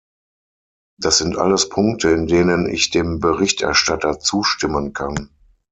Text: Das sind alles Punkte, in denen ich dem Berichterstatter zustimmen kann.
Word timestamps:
Das 0.99 1.19
sind 1.19 1.37
alles 1.37 1.69
Punkte, 1.69 2.09
in 2.09 2.25
denen 2.25 2.67
ich 2.67 2.89
dem 2.89 3.19
Berichterstatter 3.19 4.19
zustimmen 4.19 4.93
kann. 4.93 5.29